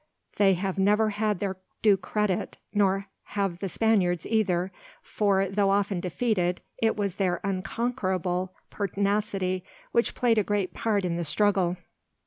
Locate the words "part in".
10.73-11.17